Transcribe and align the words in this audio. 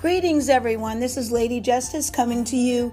Greetings, 0.00 0.48
everyone. 0.48 0.98
This 0.98 1.18
is 1.18 1.30
Lady 1.30 1.60
Justice 1.60 2.08
coming 2.08 2.42
to 2.44 2.56
you 2.56 2.90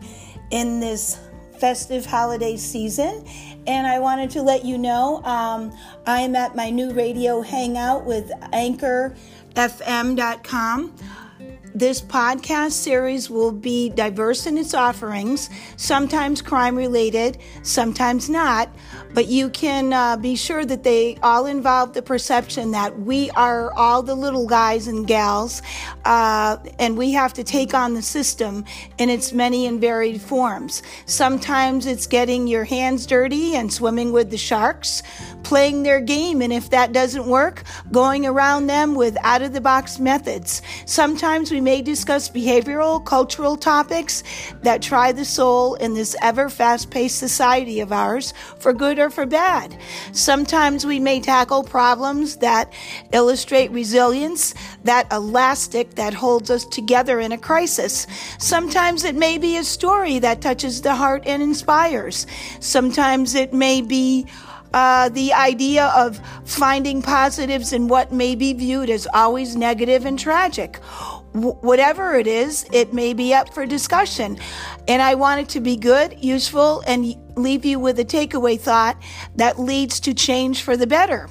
in 0.52 0.82
this 0.82 1.18
festive 1.58 2.06
holiday 2.06 2.58
season. 2.58 3.24
And 3.66 3.88
I 3.88 3.98
wanted 4.00 4.30
to 4.32 4.42
let 4.42 4.66
you 4.66 4.78
know 4.78 5.24
um, 5.24 5.72
I 6.06 6.20
am 6.20 6.36
at 6.36 6.54
my 6.58 6.70
new 6.70 6.92
radio 6.92 7.40
hangout 7.40 8.06
with 8.06 8.30
anchorfm.com. 8.52 9.16
This 11.78 12.02
podcast 12.02 12.72
series 12.72 13.30
will 13.30 13.52
be 13.52 13.90
diverse 13.90 14.48
in 14.48 14.58
its 14.58 14.74
offerings, 14.74 15.52
sometimes 15.76 16.42
crime 16.42 16.76
related, 16.76 17.38
sometimes 17.62 18.32
not, 18.32 18.68
but 19.14 19.28
you 19.28 19.48
can 19.50 19.94
uh, 19.94 20.18
be 20.18 20.36
sure 20.36 20.66
that 20.66 20.84
they 20.84 21.18
all 21.22 21.46
involve 21.46 21.94
the 21.94 22.02
perception 22.02 22.72
that 22.72 23.00
we 23.02 23.30
are 23.32 23.72
all 23.74 24.02
the 24.02 24.16
little 24.16 24.48
guys 24.48 24.88
and 24.88 25.06
gals, 25.06 25.62
uh, 26.06 26.58
and 26.80 26.98
we 26.98 27.12
have 27.12 27.32
to 27.34 27.44
take 27.44 27.76
on 27.76 27.94
the 27.94 28.02
system 28.02 28.66
in 28.98 29.12
its 29.12 29.32
many 29.32 29.68
and 29.68 29.80
varied 29.80 30.20
forms. 30.20 30.82
Sometimes 31.06 31.86
it's 31.86 32.08
getting 32.08 32.48
your 32.48 32.64
hands 32.64 33.06
dirty 33.06 33.56
and 33.56 33.72
swimming 33.72 34.12
with 34.12 34.32
the 34.32 34.38
sharks, 34.38 35.04
playing 35.44 35.84
their 35.84 36.02
game, 36.02 36.42
and 36.42 36.52
if 36.52 36.72
that 36.72 36.92
doesn't 36.92 37.28
work, 37.28 37.64
going 37.92 38.26
around 38.26 38.66
them 38.66 38.96
with 38.96 39.16
out 39.22 39.44
of 39.44 39.54
the 39.54 39.62
box 39.62 40.00
methods. 40.00 40.64
Sometimes 40.88 41.52
we 41.52 41.67
may 41.68 41.82
discuss 41.82 42.30
behavioral, 42.30 43.04
cultural 43.04 43.58
topics 43.58 44.24
that 44.64 44.82
try 44.82 45.12
the 45.12 45.26
soul 45.26 45.76
in 45.76 45.94
this 45.94 46.16
ever 46.22 46.48
fast 46.48 46.90
paced 46.90 47.20
society 47.20 47.82
of 47.82 47.92
ours, 47.92 48.34
for 48.58 48.72
good 48.72 48.98
or 48.98 49.10
for 49.10 49.26
bad. 49.26 49.78
Sometimes 50.14 50.86
we 50.86 50.98
may 50.98 51.20
tackle 51.20 51.66
problems 51.66 52.38
that 52.38 52.72
illustrate 53.12 53.70
resilience, 53.72 54.54
that 54.86 55.12
elastic 55.12 55.96
that 55.96 56.14
holds 56.14 56.50
us 56.50 56.64
together 56.64 57.20
in 57.20 57.34
a 57.34 57.38
crisis. 57.38 58.08
Sometimes 58.40 59.04
it 59.04 59.16
may 59.16 59.38
be 59.38 59.58
a 59.58 59.64
story 59.66 60.20
that 60.20 60.40
touches 60.40 60.82
the 60.82 60.96
heart 60.96 61.24
and 61.26 61.44
inspires. 61.44 62.28
Sometimes 62.62 63.36
it 63.36 63.52
may 63.52 63.82
be 63.82 64.26
uh, 64.74 65.10
the 65.10 65.34
idea 65.34 65.88
of 65.88 66.22
finding 66.46 67.02
positives 67.02 67.74
in 67.74 67.90
what 67.90 68.14
may 68.14 68.36
be 68.36 68.54
viewed 68.54 68.90
as 68.90 69.06
always 69.14 69.58
negative 69.58 70.06
and 70.06 70.18
tragic 70.18 70.80
whatever 71.44 72.16
it 72.16 72.28
is, 72.28 72.66
it 72.72 72.94
may 72.94 73.14
be 73.14 73.34
up 73.34 73.54
for 73.54 73.66
discussion. 73.66 74.38
And 74.88 75.02
I 75.02 75.16
want 75.16 75.42
it 75.42 75.50
to 75.50 75.60
be 75.60 75.76
good, 75.76 76.24
useful, 76.24 76.84
and 76.88 77.16
leave 77.36 77.66
you 77.66 77.80
with 77.80 78.00
a 78.00 78.06
takeaway 78.06 78.60
thought 78.60 78.98
that 79.36 79.60
leads 79.60 80.00
to 80.02 80.14
change 80.14 80.62
for 80.64 80.76
the 80.78 80.88
better. 80.88 81.30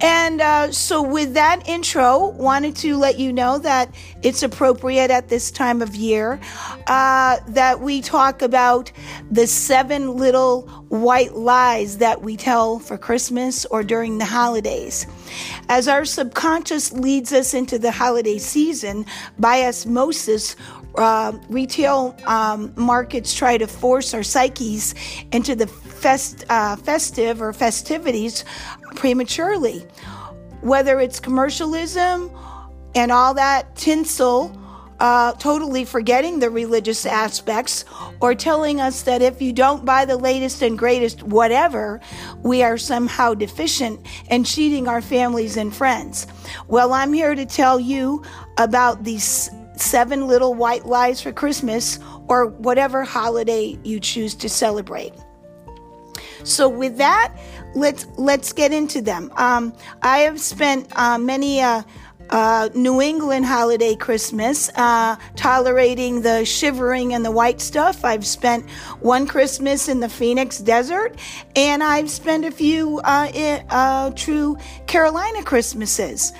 And 0.00 0.42
uh, 0.42 0.72
so, 0.72 1.00
with 1.00 1.34
that 1.34 1.66
intro, 1.66 2.28
wanted 2.28 2.76
to 2.76 2.98
let 2.98 3.18
you 3.18 3.32
know 3.32 3.58
that 3.58 3.94
it's 4.22 4.42
appropriate 4.42 5.10
at 5.10 5.28
this 5.28 5.50
time 5.50 5.80
of 5.80 5.94
year 5.94 6.38
uh, 6.86 7.38
that 7.48 7.80
we 7.80 8.02
talk 8.02 8.42
about 8.42 8.92
the 9.30 9.46
seven 9.46 10.16
little 10.16 10.62
white 10.88 11.34
lies 11.34 11.98
that 11.98 12.20
we 12.20 12.36
tell 12.36 12.78
for 12.78 12.98
Christmas 12.98 13.64
or 13.66 13.82
during 13.82 14.18
the 14.18 14.26
holidays. 14.26 15.06
As 15.68 15.88
our 15.88 16.04
subconscious 16.04 16.92
leads 16.92 17.32
us 17.32 17.54
into 17.54 17.78
the 17.78 17.90
holiday 17.90 18.38
season, 18.38 19.06
by 19.38 19.64
osmosis, 19.64 20.56
uh, 20.96 21.32
retail 21.48 22.16
um, 22.26 22.72
markets 22.76 23.34
try 23.34 23.58
to 23.58 23.66
force 23.66 24.14
our 24.14 24.22
psyches 24.22 24.94
into 25.32 25.54
the 25.54 25.66
fest, 25.66 26.44
uh, 26.48 26.76
festive 26.76 27.42
or 27.42 27.52
festivities 27.52 28.44
prematurely. 28.94 29.86
Whether 30.62 31.00
it's 31.00 31.20
commercialism 31.20 32.30
and 32.94 33.12
all 33.12 33.34
that 33.34 33.76
tinsel, 33.76 34.56
uh, 35.00 35.32
totally 35.34 35.84
forgetting 35.84 36.38
the 36.38 36.50
religious 36.50 37.06
aspects, 37.06 37.84
or 38.20 38.34
telling 38.34 38.80
us 38.80 39.02
that 39.02 39.22
if 39.22 39.42
you 39.42 39.52
don't 39.52 39.84
buy 39.84 40.04
the 40.04 40.16
latest 40.16 40.62
and 40.62 40.78
greatest 40.78 41.22
whatever, 41.22 42.00
we 42.42 42.62
are 42.62 42.78
somehow 42.78 43.34
deficient 43.34 44.00
and 44.28 44.46
cheating 44.46 44.88
our 44.88 45.02
families 45.02 45.56
and 45.56 45.74
friends. 45.74 46.26
Well, 46.68 46.92
I'm 46.92 47.12
here 47.12 47.34
to 47.34 47.46
tell 47.46 47.78
you 47.78 48.22
about 48.58 49.04
these 49.04 49.50
seven 49.76 50.26
little 50.26 50.54
white 50.54 50.86
lies 50.86 51.20
for 51.20 51.32
Christmas 51.32 51.98
or 52.28 52.46
whatever 52.46 53.04
holiday 53.04 53.78
you 53.84 54.00
choose 54.00 54.34
to 54.34 54.48
celebrate. 54.48 55.12
So 56.44 56.68
with 56.68 56.96
that, 56.98 57.36
let's 57.74 58.06
let's 58.16 58.52
get 58.52 58.72
into 58.72 59.02
them. 59.02 59.32
Um, 59.36 59.74
I 60.02 60.18
have 60.18 60.40
spent 60.40 60.88
uh, 60.96 61.18
many 61.18 61.60
uh, 61.60 61.82
uh, 62.30 62.68
New 62.74 63.00
England 63.00 63.46
holiday 63.46 63.94
Christmas, 63.94 64.70
uh, 64.74 65.16
tolerating 65.36 66.22
the 66.22 66.44
shivering 66.44 67.14
and 67.14 67.24
the 67.24 67.30
white 67.30 67.60
stuff. 67.60 68.04
I've 68.04 68.26
spent 68.26 68.68
one 69.00 69.26
Christmas 69.26 69.88
in 69.88 70.00
the 70.00 70.08
Phoenix 70.08 70.58
desert, 70.58 71.18
and 71.54 71.82
I've 71.82 72.10
spent 72.10 72.44
a 72.44 72.50
few 72.50 73.00
uh, 73.04 73.30
in, 73.32 73.64
uh, 73.70 74.10
true 74.10 74.56
Carolina 74.86 75.42
Christmases. 75.42 76.32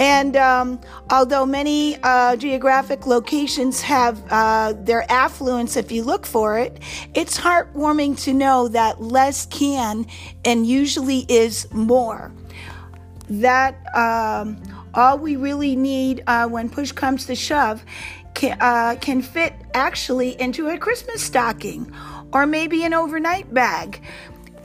And 0.00 0.34
um, 0.36 0.80
although 1.10 1.44
many 1.44 1.98
uh, 2.02 2.34
geographic 2.36 3.06
locations 3.06 3.82
have 3.82 4.24
uh, 4.30 4.72
their 4.72 5.04
affluence 5.12 5.76
if 5.76 5.92
you 5.92 6.04
look 6.04 6.24
for 6.24 6.58
it, 6.58 6.80
it's 7.12 7.38
heartwarming 7.38 8.18
to 8.24 8.32
know 8.32 8.68
that 8.68 9.02
less 9.02 9.44
can 9.44 10.06
and 10.42 10.66
usually 10.66 11.26
is 11.28 11.70
more. 11.70 12.32
That 13.28 13.76
um, 13.94 14.56
all 14.94 15.18
we 15.18 15.36
really 15.36 15.76
need 15.76 16.22
uh, 16.26 16.48
when 16.48 16.68
push 16.68 16.92
comes 16.92 17.26
to 17.26 17.34
shove 17.34 17.84
can, 18.34 18.56
uh, 18.60 18.96
can 19.00 19.22
fit 19.22 19.54
actually 19.74 20.40
into 20.40 20.68
a 20.68 20.78
Christmas 20.78 21.22
stocking 21.22 21.92
or 22.32 22.46
maybe 22.46 22.84
an 22.84 22.94
overnight 22.94 23.52
bag. 23.52 24.02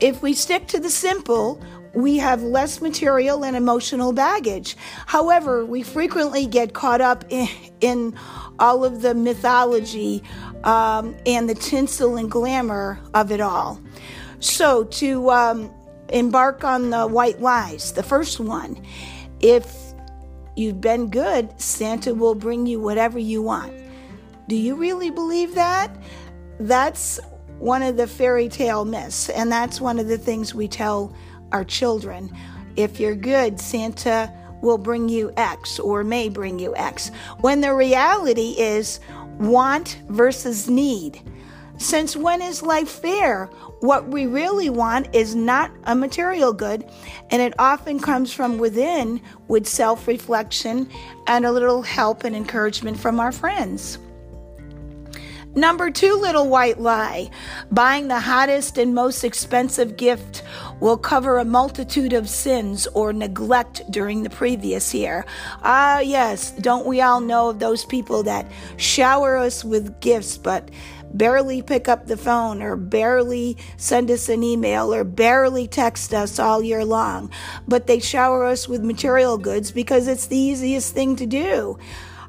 If 0.00 0.22
we 0.22 0.34
stick 0.34 0.66
to 0.68 0.80
the 0.80 0.90
simple, 0.90 1.62
we 1.94 2.18
have 2.18 2.42
less 2.42 2.82
material 2.82 3.44
and 3.44 3.56
emotional 3.56 4.12
baggage. 4.12 4.76
However, 5.06 5.64
we 5.64 5.82
frequently 5.82 6.46
get 6.46 6.74
caught 6.74 7.00
up 7.00 7.24
in, 7.30 7.48
in 7.80 8.18
all 8.58 8.84
of 8.84 9.02
the 9.02 9.14
mythology 9.14 10.22
um, 10.64 11.16
and 11.24 11.48
the 11.48 11.54
tinsel 11.54 12.16
and 12.16 12.30
glamour 12.30 13.00
of 13.14 13.30
it 13.30 13.40
all. 13.40 13.80
So, 14.40 14.84
to 14.84 15.30
um, 15.30 15.72
embark 16.10 16.62
on 16.62 16.90
the 16.90 17.06
white 17.06 17.40
lies, 17.40 17.92
the 17.92 18.02
first 18.02 18.38
one 18.38 18.84
if 19.40 19.85
you've 20.56 20.80
been 20.80 21.10
good, 21.10 21.60
Santa 21.60 22.14
will 22.14 22.34
bring 22.34 22.66
you 22.66 22.80
whatever 22.80 23.18
you 23.18 23.42
want. 23.42 23.72
Do 24.48 24.56
you 24.56 24.76
really 24.76 25.10
believe 25.10 25.54
that? 25.54 25.94
That's 26.60 27.20
one 27.58 27.82
of 27.82 27.96
the 27.96 28.06
fairy 28.06 28.48
tale 28.48 28.84
myths, 28.84 29.28
and 29.28 29.50
that's 29.50 29.80
one 29.80 29.98
of 29.98 30.08
the 30.08 30.18
things 30.18 30.54
we 30.54 30.68
tell 30.68 31.14
our 31.52 31.64
children. 31.64 32.30
If 32.76 33.00
you're 33.00 33.14
good, 33.14 33.58
Santa 33.60 34.32
will 34.62 34.78
bring 34.78 35.08
you 35.08 35.32
X 35.36 35.78
or 35.78 36.04
may 36.04 36.28
bring 36.28 36.58
you 36.58 36.74
X. 36.76 37.10
When 37.40 37.60
the 37.60 37.74
reality 37.74 38.54
is 38.58 39.00
want 39.38 40.00
versus 40.08 40.68
need. 40.68 41.20
Since 41.78 42.16
when 42.16 42.40
is 42.40 42.62
life 42.62 42.88
fair? 42.88 43.46
What 43.80 44.08
we 44.08 44.26
really 44.26 44.70
want 44.70 45.14
is 45.14 45.34
not 45.34 45.70
a 45.84 45.94
material 45.94 46.52
good, 46.52 46.88
and 47.30 47.42
it 47.42 47.52
often 47.58 48.00
comes 48.00 48.32
from 48.32 48.58
within 48.58 49.20
with 49.48 49.66
self 49.66 50.08
reflection 50.08 50.88
and 51.26 51.44
a 51.44 51.52
little 51.52 51.82
help 51.82 52.24
and 52.24 52.34
encouragement 52.34 52.98
from 52.98 53.20
our 53.20 53.32
friends. 53.32 53.98
Number 55.56 55.90
two 55.90 56.16
little 56.16 56.48
white 56.50 56.78
lie 56.78 57.30
buying 57.72 58.08
the 58.08 58.20
hottest 58.20 58.76
and 58.76 58.94
most 58.94 59.24
expensive 59.24 59.96
gift 59.96 60.42
will 60.80 60.98
cover 60.98 61.38
a 61.38 61.46
multitude 61.46 62.12
of 62.12 62.28
sins 62.28 62.86
or 62.88 63.14
neglect 63.14 63.80
during 63.90 64.22
the 64.22 64.28
previous 64.28 64.92
year. 64.92 65.24
Ah, 65.62 66.00
yes, 66.00 66.50
don't 66.60 66.84
we 66.84 67.00
all 67.00 67.22
know 67.22 67.48
of 67.48 67.58
those 67.58 67.86
people 67.86 68.22
that 68.24 68.44
shower 68.76 69.38
us 69.38 69.64
with 69.64 69.98
gifts 70.00 70.36
but 70.36 70.70
barely 71.14 71.62
pick 71.62 71.88
up 71.88 72.06
the 72.06 72.16
phone 72.16 72.62
or 72.62 72.76
barely 72.76 73.56
send 73.76 74.10
us 74.10 74.28
an 74.28 74.42
email 74.42 74.92
or 74.92 75.04
barely 75.04 75.66
text 75.66 76.12
us 76.12 76.38
all 76.38 76.62
year 76.62 76.84
long, 76.84 77.30
but 77.66 77.86
they 77.86 77.98
shower 77.98 78.44
us 78.44 78.68
with 78.68 78.82
material 78.82 79.38
goods 79.38 79.70
because 79.70 80.08
it's 80.08 80.26
the 80.26 80.36
easiest 80.36 80.94
thing 80.94 81.16
to 81.16 81.26
do. 81.26 81.78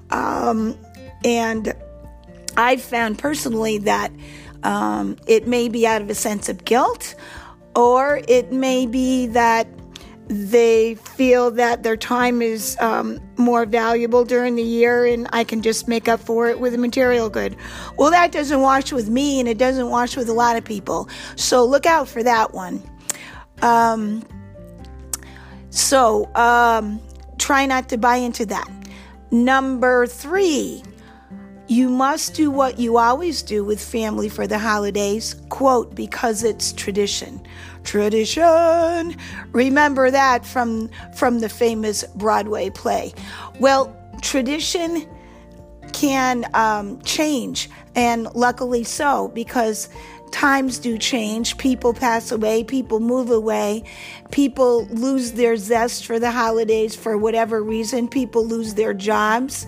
Um, 0.09 0.77
and 1.25 1.73
I've 2.55 2.81
found 2.81 3.19
personally 3.19 3.77
that 3.79 4.11
um, 4.63 5.17
it 5.27 5.47
may 5.47 5.69
be 5.69 5.85
out 5.85 6.01
of 6.01 6.09
a 6.09 6.15
sense 6.15 6.49
of 6.49 6.65
guilt, 6.65 7.15
or 7.75 8.21
it 8.27 8.51
may 8.51 8.85
be 8.85 9.27
that 9.27 9.67
they 10.29 10.95
feel 10.95 11.51
that 11.51 11.83
their 11.83 11.95
time 11.95 12.41
is 12.41 12.77
um, 12.79 13.19
more 13.37 13.65
valuable 13.65 14.25
during 14.25 14.55
the 14.55 14.63
year 14.63 15.05
and 15.05 15.27
I 15.31 15.43
can 15.43 15.61
just 15.61 15.87
make 15.87 16.07
up 16.07 16.19
for 16.19 16.49
it 16.49 16.59
with 16.59 16.73
a 16.73 16.77
material 16.77 17.29
good. 17.29 17.55
Well, 17.97 18.11
that 18.11 18.31
doesn't 18.31 18.59
wash 18.61 18.91
with 18.91 19.09
me 19.09 19.39
and 19.39 19.47
it 19.47 19.57
doesn't 19.57 19.89
wash 19.89 20.17
with 20.17 20.27
a 20.27 20.33
lot 20.33 20.57
of 20.57 20.65
people. 20.65 21.07
So 21.37 21.63
look 21.65 21.85
out 21.85 22.09
for 22.09 22.23
that 22.23 22.53
one. 22.53 22.83
Um, 23.61 24.21
so 25.69 26.29
um, 26.35 26.99
try 27.37 27.65
not 27.65 27.87
to 27.89 27.97
buy 27.97 28.17
into 28.17 28.45
that. 28.47 28.69
Number 29.31 30.07
three, 30.07 30.83
You 31.69 31.89
must 31.89 32.33
do 32.33 32.49
what 32.49 32.79
you 32.79 32.97
always 32.97 33.41
do 33.41 33.61
with 33.65 33.81
family 33.83 34.29
for 34.29 34.47
the 34.47 34.57
holidays, 34.57 35.35
quote, 35.49 35.93
because 35.95 36.45
it's 36.45 36.71
tradition. 36.71 37.45
Tradition. 37.87 39.15
Remember 39.53 40.11
that 40.11 40.45
from 40.45 40.89
from 41.15 41.39
the 41.39 41.47
famous 41.47 42.03
Broadway 42.15 42.69
play. 42.69 43.13
Well, 43.61 43.95
tradition 44.21 45.07
can 45.93 46.45
um, 46.53 47.01
change, 47.03 47.69
and 47.95 48.27
luckily 48.35 48.83
so, 48.83 49.29
because 49.29 49.87
times 50.33 50.79
do 50.79 50.97
change. 50.97 51.57
People 51.57 51.93
pass 51.93 52.29
away, 52.29 52.65
people 52.65 52.99
move 52.99 53.31
away, 53.31 53.85
people 54.31 54.85
lose 54.87 55.31
their 55.31 55.55
zest 55.55 56.05
for 56.05 56.19
the 56.19 56.29
holidays 56.29 56.93
for 56.93 57.17
whatever 57.17 57.63
reason, 57.63 58.09
people 58.09 58.45
lose 58.45 58.73
their 58.73 58.93
jobs. 58.93 59.65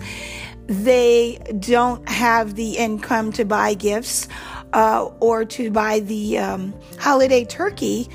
They 0.66 1.38
don't 1.58 2.06
have 2.06 2.54
the 2.54 2.76
income 2.76 3.32
to 3.32 3.46
buy 3.46 3.72
gifts 3.72 4.28
uh, 4.72 5.06
or 5.20 5.44
to 5.44 5.70
buy 5.70 6.00
the 6.00 6.38
um, 6.38 6.74
holiday 6.98 7.44
turkey. 7.44 8.08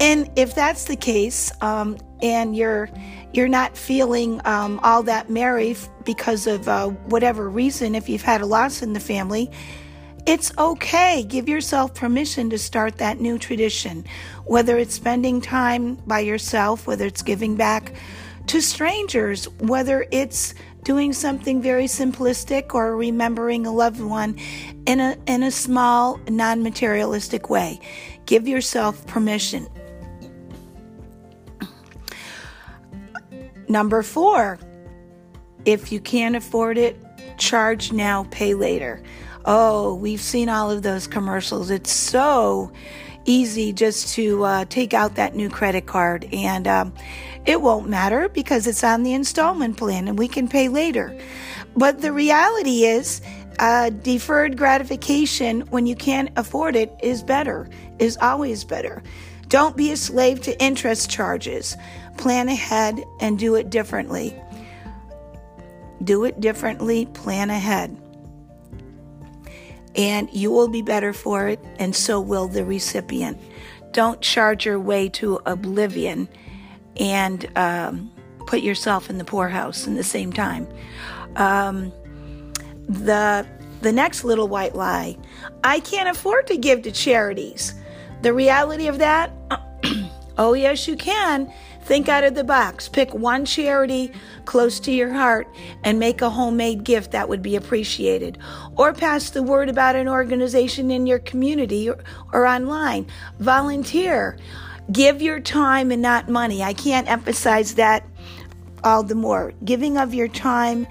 And 0.00 0.30
if 0.36 0.54
that's 0.54 0.84
the 0.84 0.96
case, 0.96 1.50
um, 1.62 1.96
and 2.22 2.56
you're 2.56 2.88
you're 3.32 3.48
not 3.48 3.76
feeling 3.76 4.40
um, 4.44 4.80
all 4.82 5.02
that 5.02 5.28
merry 5.28 5.76
because 6.04 6.46
of 6.46 6.68
uh, 6.68 6.88
whatever 6.88 7.50
reason, 7.50 7.94
if 7.94 8.08
you've 8.08 8.22
had 8.22 8.40
a 8.40 8.46
loss 8.46 8.82
in 8.82 8.94
the 8.94 9.00
family, 9.00 9.50
it's 10.26 10.56
okay. 10.58 11.22
Give 11.22 11.48
yourself 11.48 11.94
permission 11.94 12.50
to 12.50 12.58
start 12.58 12.98
that 12.98 13.20
new 13.20 13.38
tradition, 13.38 14.04
whether 14.44 14.78
it's 14.78 14.94
spending 14.94 15.40
time 15.40 15.96
by 16.06 16.20
yourself, 16.20 16.86
whether 16.86 17.06
it's 17.06 17.22
giving 17.22 17.56
back 17.56 17.92
to 18.46 18.60
strangers, 18.60 19.48
whether 19.58 20.06
it's 20.10 20.54
doing 20.86 21.12
something 21.12 21.60
very 21.60 21.86
simplistic 21.86 22.72
or 22.72 22.96
remembering 22.96 23.66
a 23.66 23.72
loved 23.72 24.00
one 24.00 24.38
in 24.86 25.00
a 25.00 25.16
in 25.26 25.42
a 25.42 25.50
small 25.50 26.20
non-materialistic 26.28 27.50
way. 27.50 27.80
Give 28.24 28.46
yourself 28.46 29.04
permission. 29.08 29.66
Number 33.68 34.00
4. 34.00 34.60
If 35.64 35.90
you 35.90 35.98
can't 35.98 36.36
afford 36.36 36.78
it, 36.78 36.96
charge 37.36 37.90
now, 37.90 38.28
pay 38.30 38.54
later. 38.54 39.02
Oh, 39.44 39.96
we've 39.96 40.20
seen 40.20 40.48
all 40.48 40.70
of 40.70 40.82
those 40.82 41.08
commercials. 41.08 41.68
It's 41.68 41.90
so 41.90 42.70
easy 43.26 43.72
just 43.72 44.14
to 44.14 44.44
uh, 44.44 44.64
take 44.66 44.94
out 44.94 45.16
that 45.16 45.34
new 45.34 45.48
credit 45.48 45.86
card 45.86 46.28
and 46.32 46.66
um, 46.66 46.94
it 47.44 47.60
won't 47.60 47.88
matter 47.88 48.28
because 48.28 48.66
it's 48.66 48.82
on 48.82 49.02
the 49.02 49.12
installment 49.12 49.76
plan 49.76 50.08
and 50.08 50.18
we 50.18 50.28
can 50.28 50.48
pay 50.48 50.68
later. 50.68 51.16
But 51.76 52.00
the 52.00 52.12
reality 52.12 52.84
is, 52.84 53.20
uh, 53.58 53.90
deferred 53.90 54.56
gratification 54.56 55.62
when 55.62 55.86
you 55.86 55.96
can't 55.96 56.30
afford 56.36 56.76
it 56.76 56.92
is 57.02 57.22
better, 57.22 57.68
is 57.98 58.16
always 58.18 58.64
better. 58.64 59.02
Don't 59.48 59.76
be 59.76 59.92
a 59.92 59.96
slave 59.96 60.42
to 60.42 60.62
interest 60.62 61.10
charges. 61.10 61.76
Plan 62.18 62.48
ahead 62.48 63.02
and 63.20 63.38
do 63.38 63.54
it 63.54 63.70
differently. 63.70 64.34
Do 66.02 66.24
it 66.24 66.40
differently, 66.40 67.06
plan 67.06 67.50
ahead. 67.50 67.96
And 69.96 70.30
you 70.32 70.50
will 70.50 70.68
be 70.68 70.82
better 70.82 71.12
for 71.12 71.48
it, 71.48 71.58
and 71.78 71.96
so 71.96 72.20
will 72.20 72.48
the 72.48 72.64
recipient. 72.64 73.40
Don't 73.92 74.20
charge 74.20 74.66
your 74.66 74.78
way 74.78 75.08
to 75.10 75.40
oblivion 75.46 76.28
and 76.98 77.46
um, 77.56 78.12
put 78.46 78.60
yourself 78.60 79.08
in 79.08 79.18
the 79.18 79.24
poorhouse 79.24 79.86
in 79.86 79.94
the 79.94 80.04
same 80.04 80.32
time. 80.32 80.68
Um, 81.36 81.92
the 82.88 83.46
the 83.82 83.92
next 83.92 84.24
little 84.24 84.48
white 84.48 84.74
lie 84.74 85.16
I 85.64 85.80
can't 85.80 86.08
afford 86.08 86.46
to 86.48 86.56
give 86.56 86.82
to 86.82 86.92
charities. 86.92 87.74
The 88.22 88.32
reality 88.32 88.86
of 88.86 88.98
that, 88.98 89.32
oh, 90.38 90.54
yes, 90.54 90.86
you 90.86 90.96
can. 90.96 91.52
Think 91.86 92.08
out 92.08 92.24
of 92.24 92.34
the 92.34 92.42
box. 92.42 92.88
Pick 92.88 93.14
one 93.14 93.44
charity 93.44 94.10
close 94.44 94.80
to 94.80 94.90
your 94.90 95.12
heart 95.12 95.46
and 95.84 96.00
make 96.00 96.20
a 96.20 96.28
homemade 96.28 96.82
gift 96.82 97.12
that 97.12 97.28
would 97.28 97.42
be 97.42 97.54
appreciated. 97.54 98.38
Or 98.76 98.92
pass 98.92 99.30
the 99.30 99.44
word 99.44 99.68
about 99.68 99.94
an 99.94 100.08
organization 100.08 100.90
in 100.90 101.06
your 101.06 101.20
community 101.20 101.88
or, 101.88 101.98
or 102.32 102.44
online. 102.44 103.06
Volunteer. 103.38 104.36
Give 104.90 105.22
your 105.22 105.38
time 105.38 105.92
and 105.92 106.02
not 106.02 106.28
money. 106.28 106.60
I 106.60 106.72
can't 106.72 107.08
emphasize 107.08 107.76
that 107.76 108.04
all 108.82 109.04
the 109.04 109.14
more. 109.14 109.52
Giving 109.64 109.96
of 109.96 110.12
your 110.12 110.28
time, 110.28 110.88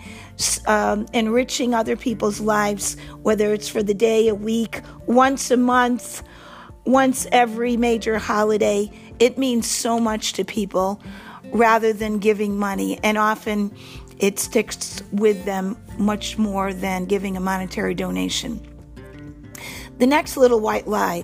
um, 0.65 1.07
enriching 1.11 1.73
other 1.73 1.97
people's 1.97 2.39
lives, 2.39 2.95
whether 3.21 3.53
it's 3.53 3.67
for 3.67 3.83
the 3.83 3.93
day, 3.93 4.29
a 4.29 4.35
week, 4.35 4.79
once 5.07 5.51
a 5.51 5.57
month, 5.57 6.23
once 6.85 7.25
every 7.31 7.75
major 7.77 8.17
holiday, 8.17 8.89
it 9.19 9.37
means 9.37 9.69
so 9.69 9.99
much 9.99 10.33
to 10.33 10.45
people 10.45 11.01
rather 11.51 11.93
than 11.93 12.19
giving 12.19 12.57
money. 12.57 12.99
And 13.03 13.17
often 13.17 13.75
it 14.19 14.39
sticks 14.39 15.01
with 15.11 15.45
them 15.45 15.77
much 15.97 16.37
more 16.37 16.73
than 16.73 17.05
giving 17.05 17.37
a 17.37 17.39
monetary 17.39 17.93
donation. 17.93 18.59
The 19.97 20.07
next 20.07 20.37
little 20.37 20.59
white 20.59 20.87
lie 20.87 21.23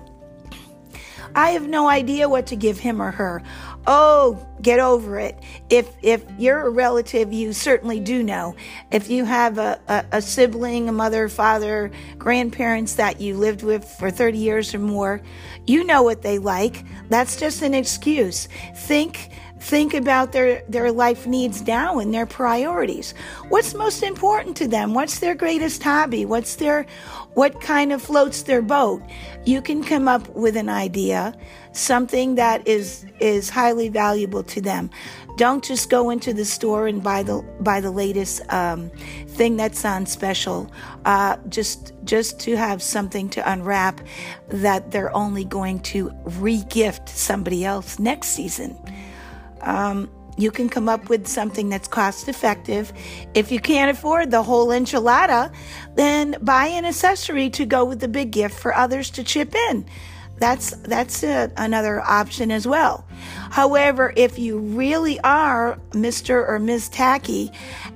I 1.35 1.51
have 1.51 1.67
no 1.67 1.87
idea 1.87 2.27
what 2.27 2.47
to 2.47 2.55
give 2.55 2.79
him 2.79 3.01
or 3.01 3.11
her. 3.11 3.41
Oh, 3.87 4.45
get 4.61 4.79
over 4.79 5.17
it. 5.17 5.39
If 5.69 5.89
if 6.03 6.23
you're 6.37 6.67
a 6.67 6.69
relative, 6.69 7.33
you 7.33 7.51
certainly 7.51 7.99
do 7.99 8.21
know. 8.21 8.55
If 8.91 9.09
you 9.09 9.25
have 9.25 9.57
a, 9.57 9.79
a, 9.87 10.05
a, 10.11 10.21
sibling, 10.21 10.87
a 10.87 10.91
mother, 10.91 11.27
father, 11.27 11.91
grandparents 12.19 12.95
that 12.95 13.19
you 13.19 13.35
lived 13.35 13.63
with 13.63 13.83
for 13.83 14.11
30 14.11 14.37
years 14.37 14.75
or 14.75 14.79
more, 14.79 15.21
you 15.65 15.83
know 15.83 16.03
what 16.03 16.21
they 16.21 16.37
like. 16.37 16.85
That's 17.09 17.37
just 17.37 17.63
an 17.63 17.73
excuse. 17.73 18.47
Think 18.75 19.31
think 19.61 19.93
about 19.93 20.31
their, 20.31 20.63
their 20.67 20.91
life 20.91 21.27
needs 21.27 21.65
now 21.67 21.99
and 21.99 22.11
their 22.11 22.25
priorities. 22.25 23.13
What's 23.49 23.75
most 23.75 24.01
important 24.01 24.57
to 24.57 24.67
them? 24.67 24.95
What's 24.95 25.19
their 25.19 25.35
greatest 25.35 25.83
hobby? 25.83 26.25
What's 26.25 26.55
their 26.55 26.85
what 27.35 27.61
kind 27.61 27.93
of 27.93 28.01
floats 28.01 28.41
their 28.41 28.61
boat? 28.61 29.01
You 29.45 29.61
can 29.61 29.83
come 29.83 30.07
up 30.07 30.27
with 30.29 30.57
an 30.57 30.67
idea, 30.67 31.33
something 31.73 32.35
that 32.35 32.67
is 32.67 33.05
is 33.19 33.49
highly 33.49 33.87
valuable 33.87 34.43
to 34.43 34.61
them. 34.61 34.89
Don't 35.37 35.63
just 35.63 35.89
go 35.89 36.09
into 36.09 36.33
the 36.33 36.43
store 36.43 36.87
and 36.87 37.01
buy 37.03 37.23
the 37.23 37.41
buy 37.61 37.81
the 37.81 37.91
latest 37.91 38.41
um, 38.51 38.89
thing 39.27 39.57
that's 39.57 39.85
on 39.85 40.07
special. 40.07 40.71
Uh, 41.05 41.37
just 41.49 41.93
just 42.03 42.39
to 42.41 42.57
have 42.57 42.81
something 42.81 43.29
to 43.29 43.51
unwrap 43.51 44.01
that 44.49 44.89
they're 44.91 45.15
only 45.15 45.45
going 45.45 45.79
to 45.81 46.09
regift 46.25 47.07
somebody 47.09 47.63
else 47.63 47.99
next 47.99 48.29
season. 48.29 48.75
Um, 49.63 50.09
you 50.37 50.49
can 50.49 50.69
come 50.69 50.87
up 50.87 51.09
with 51.09 51.27
something 51.27 51.69
that's 51.69 51.87
cost 51.87 52.27
effective. 52.27 52.93
If 53.33 53.51
you 53.51 53.59
can't 53.59 53.95
afford 53.95 54.31
the 54.31 54.41
whole 54.41 54.67
enchilada, 54.67 55.53
then 55.95 56.37
buy 56.41 56.67
an 56.67 56.85
accessory 56.85 57.49
to 57.51 57.65
go 57.65 57.85
with 57.85 57.99
the 57.99 58.07
big 58.07 58.31
gift 58.31 58.57
for 58.57 58.73
others 58.73 59.09
to 59.11 59.23
chip 59.23 59.53
in. 59.53 59.85
That's 60.37 60.71
that's 60.77 61.21
a, 61.21 61.51
another 61.57 62.01
option 62.01 62.49
as 62.49 62.65
well. 62.65 63.05
However, 63.51 64.11
if 64.15 64.39
you 64.39 64.57
really 64.57 65.19
are 65.19 65.77
Mr. 65.91 66.47
or 66.47 66.57
Ms. 66.57 66.89
Tacky 66.89 67.51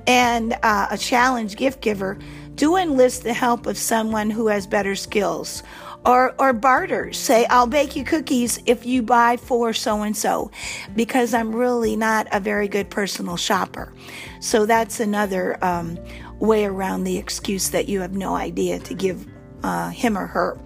and 0.06 0.56
uh, 0.62 0.88
a 0.92 0.98
challenge 0.98 1.56
gift 1.56 1.82
giver, 1.82 2.20
do 2.54 2.76
enlist 2.76 3.24
the 3.24 3.34
help 3.34 3.66
of 3.66 3.78
someone 3.78 4.30
who 4.30 4.48
has 4.48 4.68
better 4.68 4.96
skills 4.96 5.64
or 6.06 6.36
or 6.40 6.54
barter. 6.54 7.12
Say, 7.14 7.46
I'll 7.48 7.68
bake 7.68 7.96
you 7.96 8.04
cookies 8.04 8.60
if 8.66 8.86
you 8.86 9.02
buy 9.02 9.38
for 9.38 9.74
so 9.74 10.02
and 10.04 10.16
so, 10.16 10.52
because 10.96 11.34
I'm 11.34 11.56
really 11.56 11.96
not 11.96 12.28
a 12.32 12.40
very 12.40 12.68
good 12.68 12.90
personal 12.90 13.38
shopper. 13.38 13.94
So 14.40 14.66
that's 14.66 15.00
another 15.00 15.64
um, 15.64 15.98
way 16.40 16.66
around 16.66 17.04
the 17.04 17.18
excuse 17.18 17.70
that 17.70 17.88
you 17.88 18.02
have 18.02 18.14
no 18.14 18.36
idea 18.36 18.80
to 18.80 18.94
give 18.94 19.26
uh, 19.64 19.90
him 19.90 20.18
or 20.18 20.28
her. 20.28 20.60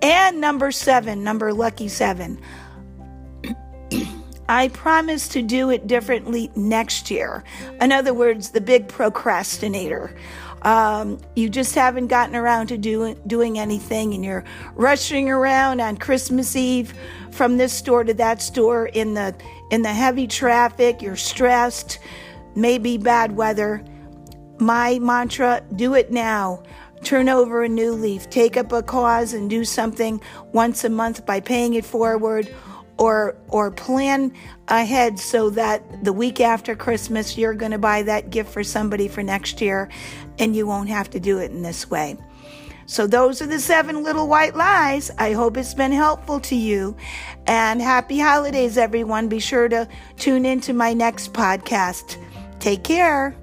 And 0.00 0.40
number 0.40 0.72
seven, 0.72 1.22
number 1.22 1.52
lucky 1.52 1.88
seven. 1.88 2.40
I 4.48 4.68
promise 4.68 5.28
to 5.28 5.42
do 5.42 5.70
it 5.70 5.86
differently 5.86 6.50
next 6.56 7.10
year. 7.10 7.44
In 7.80 7.92
other 7.92 8.12
words, 8.12 8.50
the 8.50 8.60
big 8.60 8.88
procrastinator. 8.88 10.14
Um, 10.62 11.18
you 11.34 11.48
just 11.48 11.74
haven't 11.74 12.06
gotten 12.06 12.36
around 12.36 12.68
to 12.68 12.78
do, 12.78 13.14
doing 13.26 13.58
anything 13.58 14.14
and 14.14 14.24
you're 14.24 14.44
rushing 14.74 15.28
around 15.28 15.80
on 15.80 15.96
Christmas 15.96 16.54
Eve 16.54 16.94
from 17.32 17.56
this 17.56 17.72
store 17.72 18.04
to 18.04 18.14
that 18.14 18.40
store 18.40 18.86
in 18.86 19.14
the 19.14 19.34
in 19.70 19.82
the 19.82 19.92
heavy 19.92 20.26
traffic, 20.26 21.00
you're 21.00 21.16
stressed, 21.16 21.98
maybe 22.54 22.98
bad 22.98 23.34
weather. 23.34 23.82
My 24.58 24.98
mantra, 24.98 25.62
do 25.74 25.94
it 25.94 26.12
now. 26.12 26.62
Turn 27.02 27.28
over 27.28 27.64
a 27.64 27.68
new 27.68 27.92
leaf, 27.92 28.30
take 28.30 28.56
up 28.56 28.70
a 28.70 28.82
cause 28.82 29.32
and 29.32 29.48
do 29.48 29.64
something 29.64 30.20
once 30.52 30.84
a 30.84 30.90
month 30.90 31.26
by 31.26 31.40
paying 31.40 31.74
it 31.74 31.86
forward 31.86 32.54
or 33.02 33.36
or 33.48 33.68
plan 33.72 34.32
ahead 34.68 35.18
so 35.18 35.50
that 35.50 36.04
the 36.04 36.12
week 36.12 36.40
after 36.40 36.76
Christmas 36.76 37.36
you're 37.36 37.52
going 37.52 37.72
to 37.72 37.78
buy 37.78 38.00
that 38.00 38.30
gift 38.30 38.48
for 38.52 38.62
somebody 38.62 39.08
for 39.08 39.24
next 39.24 39.60
year 39.60 39.90
and 40.38 40.54
you 40.54 40.68
won't 40.68 40.88
have 40.88 41.10
to 41.10 41.18
do 41.18 41.38
it 41.38 41.50
in 41.50 41.62
this 41.62 41.90
way. 41.90 42.16
So 42.86 43.08
those 43.08 43.42
are 43.42 43.46
the 43.46 43.58
seven 43.58 44.04
little 44.04 44.28
white 44.28 44.54
lies. 44.54 45.10
I 45.18 45.32
hope 45.32 45.56
it's 45.56 45.74
been 45.74 45.90
helpful 45.90 46.38
to 46.40 46.54
you. 46.54 46.96
And 47.46 47.82
happy 47.82 48.20
holidays 48.20 48.78
everyone. 48.78 49.28
Be 49.28 49.40
sure 49.40 49.68
to 49.68 49.88
tune 50.16 50.46
into 50.46 50.72
my 50.72 50.92
next 50.92 51.32
podcast. 51.32 52.18
Take 52.60 52.84
care. 52.84 53.41